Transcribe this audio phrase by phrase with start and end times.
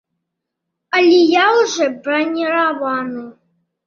[0.99, 3.27] Але я ўжо браніраваны.